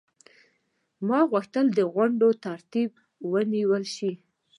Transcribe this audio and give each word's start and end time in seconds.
ما 1.07 1.19
غوښتل 1.31 1.65
غونډو 1.93 2.29
ترتیب 2.45 2.91
ونیول 3.31 3.83
شي. 3.95 4.11